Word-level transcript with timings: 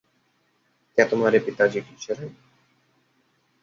क्या 0.97 1.05
तुम्हारे 1.07 1.39
पिताजी 1.39 1.81
टीचर 1.81 2.23
हैं? 2.23 2.37